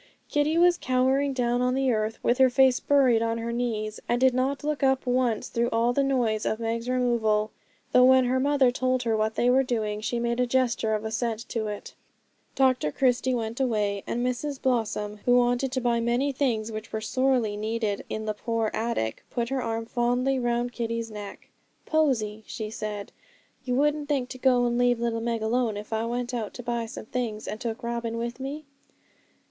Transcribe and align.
Kitty 0.29 0.57
was 0.57 0.79
cowering 0.79 1.31
down 1.31 1.61
on 1.61 1.75
the 1.75 1.87
hearth, 1.89 2.17
with 2.23 2.39
her 2.39 2.49
face 2.49 2.79
buried 2.79 3.21
on 3.21 3.37
her 3.37 3.51
knees, 3.51 3.99
and 4.09 4.19
did 4.19 4.33
not 4.33 4.63
look 4.63 4.81
up 4.81 5.05
once 5.05 5.47
through 5.47 5.69
all 5.69 5.93
the 5.93 6.03
noise 6.03 6.43
of 6.43 6.59
Meg's 6.59 6.89
removal; 6.89 7.51
though 7.91 8.05
when 8.05 8.25
her 8.25 8.39
mother 8.39 8.71
told 8.71 9.03
her 9.03 9.15
what 9.15 9.35
they 9.35 9.47
were 9.47 9.61
doing 9.61 10.01
she 10.01 10.17
made 10.17 10.39
a 10.39 10.47
gesture 10.47 10.95
of 10.95 11.05
assent 11.05 11.47
to 11.49 11.67
it. 11.67 11.93
Dr 12.55 12.91
Christie 12.91 13.35
went 13.35 13.59
away; 13.59 14.03
and 14.07 14.25
Mrs 14.25 14.59
Blossom, 14.59 15.19
who 15.25 15.37
wanted 15.37 15.71
to 15.73 15.79
buy 15.81 15.99
many 15.99 16.31
things 16.31 16.71
which 16.71 16.91
were 16.91 16.99
sorely 16.99 17.55
needed 17.55 18.03
in 18.09 18.25
the 18.25 18.33
poor 18.33 18.71
attic, 18.73 19.23
put 19.29 19.49
her 19.49 19.61
arm 19.61 19.85
fondly 19.85 20.39
round 20.39 20.71
Kitty's 20.73 21.11
neck. 21.11 21.47
'Posy,' 21.85 22.43
she 22.47 22.71
said, 22.71 23.11
'you 23.63 23.75
wouldn't 23.75 24.09
think 24.09 24.29
to 24.29 24.39
go 24.39 24.65
and 24.65 24.79
leave 24.79 24.99
little 24.99 25.21
Meg 25.21 25.43
alone 25.43 25.77
if 25.77 25.93
I 25.93 26.05
went 26.07 26.33
out 26.33 26.55
to 26.55 26.63
buy 26.63 26.87
some 26.87 27.05
things, 27.05 27.47
and 27.47 27.61
took 27.61 27.83
Robin 27.83 28.17
with 28.17 28.39
me?' 28.39 28.65